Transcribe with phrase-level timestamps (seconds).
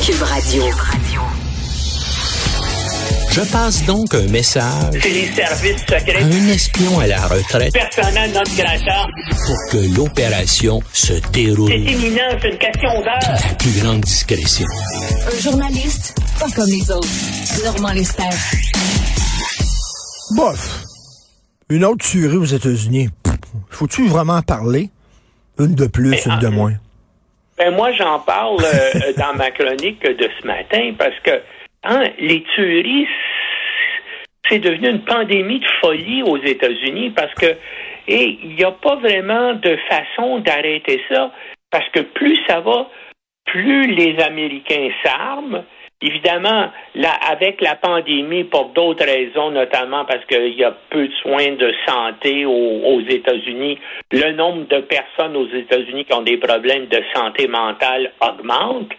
[0.00, 0.62] Cube Radio.
[3.30, 6.22] Je passe donc un message C'est les services secrets.
[6.22, 9.06] à un espion à la retraite Personnel non grata.
[9.46, 13.18] pour que l'opération se C'est déroule imminent, c'est une question d'heure.
[13.48, 14.66] la plus grande discrétion.
[15.26, 17.08] Un journaliste pas comme les autres.
[17.64, 18.22] Normand Lester.
[20.36, 20.80] Bof.
[21.70, 23.08] Une autre tuerie aux États-Unis.
[23.70, 24.90] Faut-tu vraiment en parler?
[25.58, 26.74] Une de plus, Mais, une de moins.
[27.56, 31.40] Ben moi, j'en parle euh, dans ma chronique de ce matin parce que
[31.84, 33.08] hein, les tueries,
[34.48, 37.56] c'est devenu une pandémie de folie aux États-Unis parce que
[38.06, 41.32] et il n'y a pas vraiment de façon d'arrêter ça
[41.70, 42.88] parce que plus ça va,
[43.46, 45.64] plus les Américains s'arment.
[46.02, 51.12] Évidemment, là, avec la pandémie, pour d'autres raisons, notamment parce qu'il y a peu de
[51.22, 53.78] soins de santé aux, États-Unis,
[54.10, 58.90] le nombre de personnes aux États-Unis qui ont des problèmes de santé mentale augmente.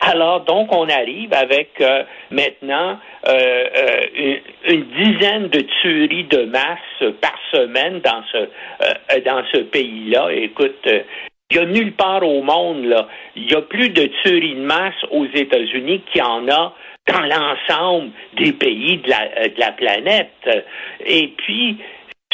[0.00, 4.40] Alors, donc, on arrive avec euh, maintenant euh, euh, une,
[4.74, 10.28] une dizaine de tueries de masse par semaine dans ce euh, dans ce pays-là.
[10.32, 11.00] Écoute, euh,
[11.50, 13.06] il y a nulle part au monde là,
[13.36, 16.74] il y a plus de tueries de masse aux États-Unis qu'il y en a
[17.06, 20.64] dans l'ensemble des pays de la, euh, planète.
[21.04, 21.78] Et puis,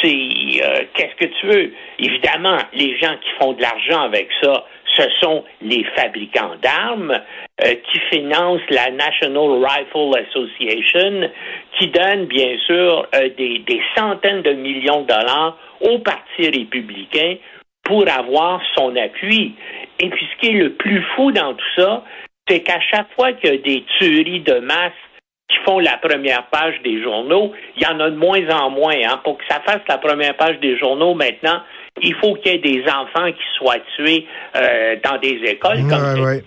[0.01, 1.73] c'est euh, qu'est-ce que tu veux?
[1.99, 7.75] Évidemment, les gens qui font de l'argent avec ça, ce sont les fabricants d'armes euh,
[7.91, 11.29] qui financent la National Rifle Association,
[11.77, 17.35] qui donne bien sûr des centaines de millions de dollars au Parti républicain
[17.83, 19.55] pour avoir son appui.
[19.99, 22.03] Et puis ce qui est le plus fou dans tout ça,
[22.47, 24.93] c'est qu'à chaque fois qu'il y a des tueries de masse
[25.47, 28.95] qui font la première page des journaux, il y en a de moins en moins.
[28.95, 29.19] Hein.
[29.23, 31.61] Pour que ça fasse la première page des journaux maintenant,
[32.01, 36.21] il faut qu'il y ait des enfants qui soient tués euh, dans des écoles Ouais,
[36.21, 36.43] ouais.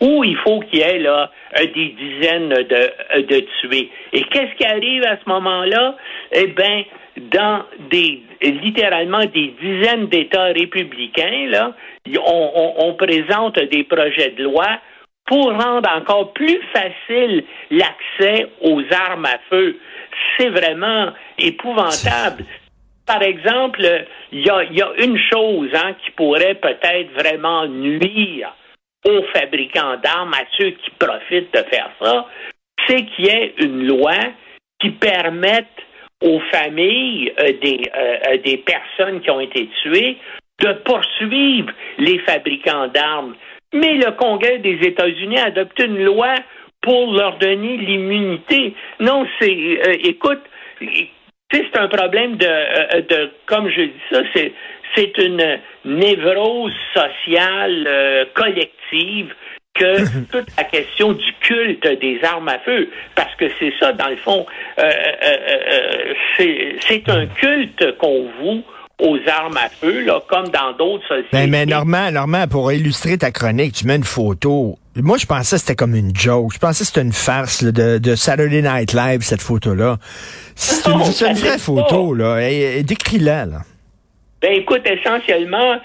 [0.00, 3.90] Ou il faut qu'il y ait là euh, des dizaines de, euh, de tués.
[4.12, 5.96] Et qu'est-ce qui arrive à ce moment-là?
[6.32, 6.84] Eh bien,
[7.16, 11.74] dans des littéralement des dizaines d'États républicains, là,
[12.24, 14.66] on, présente des projets de loi
[15.26, 19.78] pour rendre encore plus facile l'accès aux armes à feu.
[20.38, 22.44] C'est vraiment épouvantable.
[23.06, 23.82] Par exemple,
[24.32, 28.54] il y a, il y a une chose hein, qui pourrait peut-être vraiment nuire
[29.06, 32.26] aux fabricants d'armes, à ceux qui profitent de faire ça,
[32.86, 34.16] c'est qu'il y ait une loi
[34.80, 35.66] qui permette
[36.22, 40.18] aux familles euh, des, euh, euh, des personnes qui ont été tuées
[40.60, 43.34] de poursuivre les fabricants d'armes.
[43.72, 46.34] Mais le Congrès des États-Unis a adopté une loi
[46.82, 48.74] pour leur donner l'immunité.
[49.00, 50.42] Non, c'est, euh, écoute,
[51.50, 54.52] c'est un problème de, euh, de, comme je dis ça, c'est,
[54.94, 59.34] c'est une névrose sociale euh, collective
[59.74, 64.08] que toute la question du culte des armes à feu, parce que c'est ça, dans
[64.08, 64.46] le fond,
[64.78, 68.64] euh, euh, euh, c'est, c'est un culte qu'on voue
[69.00, 71.28] aux armes à feu, là, comme dans d'autres sociétés.
[71.32, 74.78] Ben, mais Normand, Normand, pour illustrer ta chronique, tu mets une photo.
[74.96, 76.52] Moi, je pensais que c'était comme une joke.
[76.54, 79.98] Je pensais que c'était une farce là, de, de Saturday Night Live, cette photo-là.
[80.54, 80.98] C'est une,
[81.34, 82.40] vraie photo, là.
[82.40, 83.60] Et, et décris-la, là.
[84.42, 85.76] Ben écoute, essentiellement,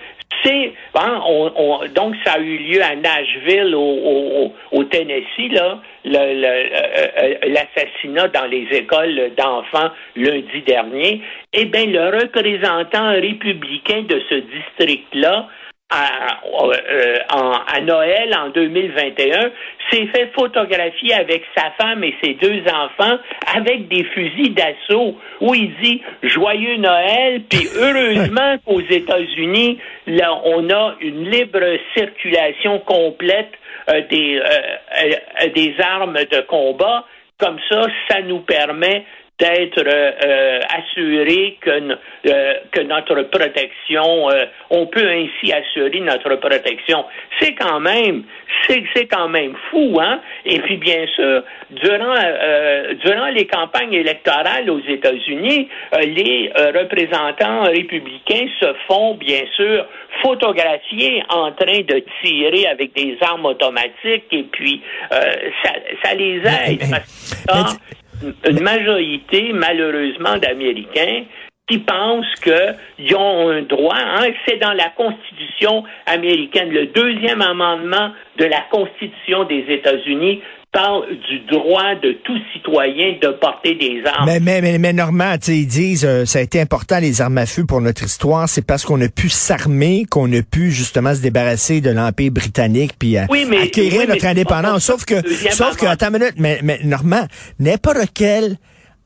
[0.43, 4.51] c'est hein, on, on- donc ça a eu lieu à Nashville, au,
[4.85, 11.21] Tennessee, là, le- euh, euh, l'assassinat dans les écoles d'enfants lundi dernier.
[11.53, 15.47] Eh bien, le représentant républicain de ce district-là,
[15.91, 19.51] à, euh, en- à Noël en 2021,
[19.91, 23.17] s'est fait photographier avec sa femme et ses deux enfants
[23.55, 30.67] avec des fusils d'assaut où il dit Joyeux Noël, puis heureusement qu'aux États-Unis, là, on
[30.71, 31.61] a une libre
[31.95, 33.51] circulation complète
[33.89, 34.43] euh, des, euh,
[35.43, 37.05] euh, des armes de combat.
[37.37, 39.03] Comme ça, ça nous permet
[39.39, 46.35] d'être euh, euh, assuré que, euh, que notre protection, euh, on peut ainsi assurer notre
[46.35, 47.03] protection.
[47.39, 48.23] C'est quand même,
[48.65, 50.21] c'est c'est quand même fou, hein?
[50.45, 56.71] Et puis bien sûr, durant euh, durant les campagnes électorales aux États-Unis, euh, les euh,
[56.73, 59.85] représentants républicains se font bien sûr
[60.23, 64.81] photographier en train de tirer avec des armes automatiques et puis
[65.11, 65.17] euh,
[65.61, 65.71] ça,
[66.03, 66.79] ça les aide.
[66.89, 67.95] Mais- parce que, mais-
[68.47, 71.23] une majorité, malheureusement, d'Américains
[71.67, 73.97] qui pensent qu'ils ont un droit.
[73.97, 76.71] Hein, c'est dans la Constitution américaine.
[76.71, 80.41] Le deuxième amendement de la Constitution des États-Unis
[80.75, 84.25] parle du droit de tout citoyen de porter des armes.
[84.25, 87.45] Mais, mais, mais, mais Normand, ils disent euh, ça a été important les armes à
[87.45, 91.21] feu pour notre histoire, c'est parce qu'on a pu s'armer, qu'on a pu justement se
[91.21, 93.23] débarrasser de l'Empire britannique puis euh,
[93.61, 94.83] acquérir notre indépendance.
[94.83, 95.15] Sauf que,
[95.51, 97.25] sauf que, attends une minute, mais, mais Normand,
[97.59, 98.57] n'importe quel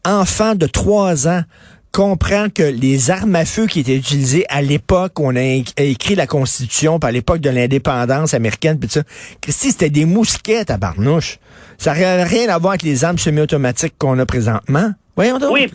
[0.06, 1.44] enfant de trois ans
[1.92, 5.42] comprend que les armes à feu qui étaient utilisées à l'époque où on a
[5.78, 9.02] écrit la Constitution, par l'époque de l'indépendance américaine, puis ça,
[9.42, 11.40] Christy, c'était des mousquettes à barnouche.
[11.78, 14.92] Ça n'a rien à voir avec les armes semi-automatiques qu'on a présentement.
[15.16, 15.52] Voyons donc.
[15.52, 15.68] Oui,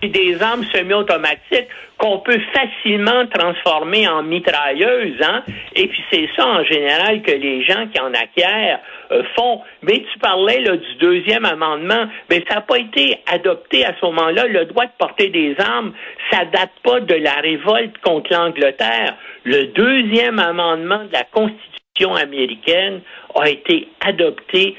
[0.00, 5.42] puis des armes semi-automatiques qu'on peut facilement transformer en mitrailleuses, hein.
[5.74, 8.80] Et puis c'est ça en général que les gens qui en acquièrent
[9.12, 9.60] euh, font.
[9.82, 14.06] Mais tu parlais là, du deuxième amendement, mais ça n'a pas été adopté à ce
[14.06, 14.46] moment-là.
[14.46, 15.92] Le droit de porter des armes,
[16.30, 19.16] ça date pas de la révolte contre l'Angleterre.
[19.44, 23.00] Le deuxième amendement de la Constitution américaine
[23.34, 24.76] a été adopté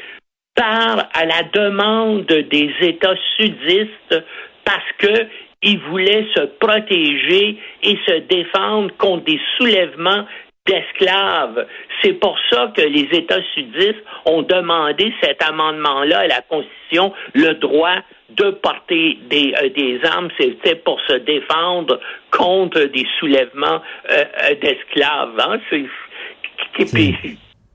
[0.61, 4.23] à la demande des États sudistes
[4.63, 5.27] parce que
[5.63, 10.25] ils voulaient se protéger et se défendre contre des soulèvements
[10.65, 11.67] d'esclaves.
[12.01, 17.53] C'est pour ça que les États sudistes ont demandé cet amendement-là à la Constitution, le
[17.55, 17.97] droit
[18.29, 21.99] de porter des, euh, des armes, c'était pour se défendre
[22.31, 25.37] contre des soulèvements euh, euh, d'esclaves.
[25.37, 25.59] Hein?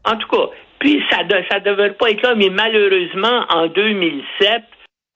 [0.05, 4.63] En tout cas, puis ça ne devrait pas être là, mais malheureusement, en 2007,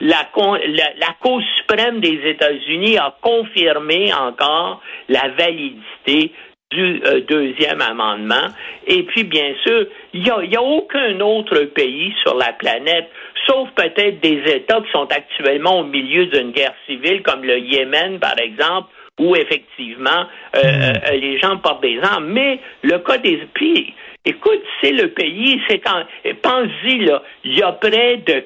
[0.01, 6.33] la, la, Cour suprême des États-Unis a confirmé encore la validité
[6.71, 8.49] du euh, deuxième amendement.
[8.87, 13.11] Et puis, bien sûr, il n'y y a aucun autre pays sur la planète,
[13.47, 18.21] sauf peut-être des États qui sont actuellement au milieu d'une guerre civile, comme le Yémen,
[18.21, 18.89] par exemple,
[19.21, 20.27] où effectivement
[20.57, 20.97] euh, hmm.
[21.07, 22.29] euh, les gens portent des armes.
[22.33, 23.47] Mais le cas des...
[23.53, 23.95] Puis,
[24.25, 26.03] écoute, c'est le pays, c'est quand...
[26.43, 28.45] Pense-y, là, il y a près de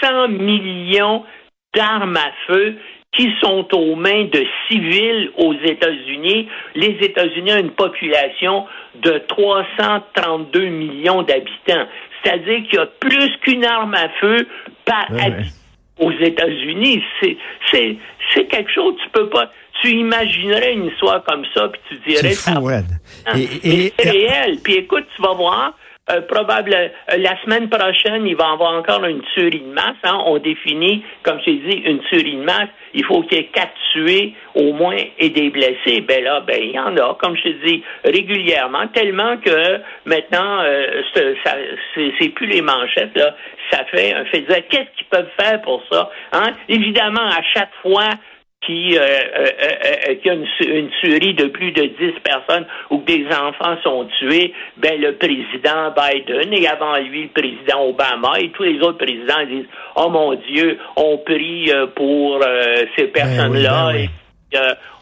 [0.00, 1.24] 400 millions
[1.74, 2.76] d'armes à feu
[3.16, 6.48] qui sont aux mains de civils aux États-Unis.
[6.74, 8.66] Les États-Unis ont une population
[9.02, 11.86] de 332 millions d'habitants.
[12.22, 14.46] C'est-à-dire qu'il y a plus qu'une arme à feu
[14.84, 15.58] par habitant
[15.98, 17.02] aux États-Unis.
[17.20, 17.36] C'est,
[17.72, 19.50] c'est, quelque chose, tu peux pas,
[19.82, 22.32] tu imaginerais une histoire comme ça, puis tu dirais...
[22.32, 22.70] C'est fou,
[23.32, 24.58] c'est réel.
[24.62, 25.74] Puis écoute, tu vas voir,
[26.10, 26.88] euh, probable euh,
[27.18, 29.96] la semaine prochaine, il va y avoir encore une tuerie de masse.
[30.04, 30.22] Hein.
[30.24, 32.70] On définit, comme j'ai dit, une tuerie de masse.
[32.94, 36.00] Il faut qu'il y ait quatre tués au moins et des blessés.
[36.00, 40.60] Ben là, ben il y en a, comme je te dis, régulièrement, tellement que maintenant,
[40.62, 41.02] euh,
[41.94, 43.34] c'est plus les manchettes là.
[43.70, 44.44] Ça fait un fait.
[44.70, 46.52] Qu'est-ce qu'ils peuvent faire pour ça Hein?
[46.70, 48.08] Évidemment, à chaque fois
[48.66, 52.98] qui, euh, euh, euh, qui a une, une, tuerie de plus de 10 personnes où
[52.98, 58.50] des enfants sont tués, ben le président Biden et avant lui le président Obama et
[58.50, 62.42] tous les autres présidents disent Oh mon Dieu, on prie pour
[62.96, 63.92] ces ben personnes-là.
[63.92, 64.08] Ben et,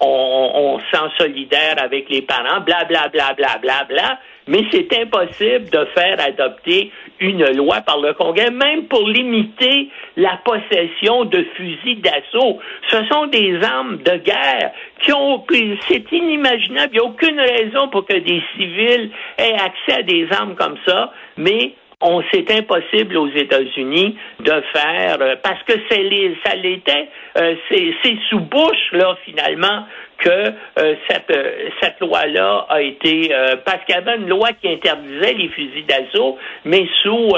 [0.01, 4.65] on, on, se sent solidaire avec les parents, bla bla bla bla bla bla mais
[4.71, 11.25] c'est impossible de faire adopter une loi par le Congrès, même pour limiter la possession
[11.25, 12.59] de fusils d'assaut.
[12.91, 15.45] Ce sont des armes de guerre qui ont,
[15.89, 20.29] c'est inimaginable, il n'y a aucune raison pour que des civils aient accès à des
[20.31, 26.03] armes comme ça, mais on c'est impossible aux États-Unis de faire euh, parce que c'est
[26.03, 27.09] les, ça l'était
[27.39, 29.85] euh, c'est sous Bush là finalement
[30.19, 31.33] que euh, cette,
[31.81, 33.31] cette loi-là a été
[33.65, 37.33] parce qu'il y avait une loi qui interdisait les fusils d'assaut, mais sous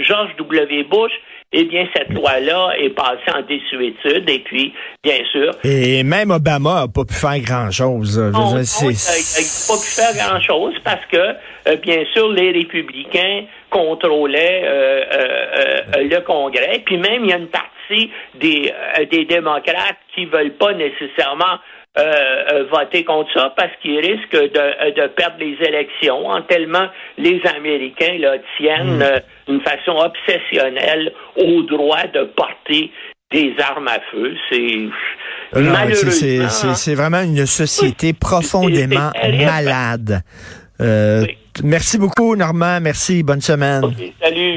[0.00, 0.82] George W.
[0.84, 1.12] Bush,
[1.52, 5.52] eh bien, cette loi-là est passée en désuétude et puis, bien sûr.
[5.64, 8.16] Et même Obama n'a pas pu faire grand-chose.
[8.16, 15.80] il n'a pas pu faire grand-chose parce que, bien sûr, les républicains contrôlait euh, euh,
[15.96, 16.82] euh, le Congrès.
[16.84, 18.72] Puis même, il y a une partie des,
[19.10, 21.58] des démocrates qui veulent pas nécessairement
[22.70, 26.86] voter contre ça parce qu'ils risquent de, de, perdre les élections en tellement
[27.16, 29.20] les Américains là, tiennent hmm.
[29.48, 32.90] d'une façon obsessionnelle au droit de porter
[33.32, 34.34] des armes à feu.
[34.50, 34.88] C'est
[35.54, 36.74] malheureusement...
[36.74, 40.22] C'est vraiment une société profondément malade.
[40.80, 41.24] Euh,
[41.64, 42.80] Merci beaucoup, Normand.
[42.80, 43.22] Merci.
[43.22, 43.82] Bonne semaine.
[44.22, 44.56] salut.